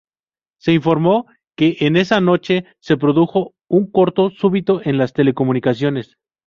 [0.59, 6.17] Se informó que en esa noche se produjo un corte súbito en las telecomunicaciones.